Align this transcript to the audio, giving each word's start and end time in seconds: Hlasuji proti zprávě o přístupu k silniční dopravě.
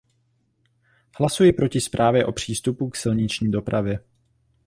Hlasuji 1.17 1.53
proti 1.53 1.81
zprávě 1.81 2.25
o 2.25 2.31
přístupu 2.31 2.89
k 2.89 2.95
silniční 2.95 3.51
dopravě. 3.51 3.99